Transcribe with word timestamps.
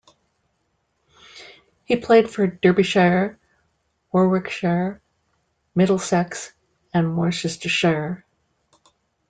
He 1.85 1.95
played 1.95 2.27
for 2.27 2.47
Derbyshire, 2.47 3.37
Warwickshire, 4.11 4.99
Middlesex 5.75 6.51
and 6.91 7.15
Worcestershire. 7.15 8.25